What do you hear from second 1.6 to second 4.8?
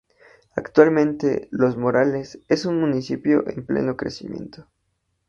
Molares es un municipio en pleno crecimiento.